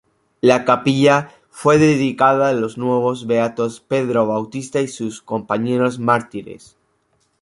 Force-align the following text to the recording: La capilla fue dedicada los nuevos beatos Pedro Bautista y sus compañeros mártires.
La 0.41 0.65
capilla 0.65 1.29
fue 1.51 1.77
dedicada 1.77 2.53
los 2.53 2.75
nuevos 2.75 3.27
beatos 3.27 3.81
Pedro 3.81 4.25
Bautista 4.25 4.81
y 4.81 4.87
sus 4.87 5.21
compañeros 5.21 5.99
mártires. 5.99 6.75